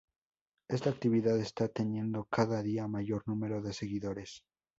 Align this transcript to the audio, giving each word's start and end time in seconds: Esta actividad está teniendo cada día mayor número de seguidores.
Esta 0.67 0.89
actividad 0.89 1.37
está 1.37 1.67
teniendo 1.67 2.23
cada 2.25 2.63
día 2.63 2.87
mayor 2.87 3.21
número 3.27 3.61
de 3.61 3.71
seguidores. 3.71 4.43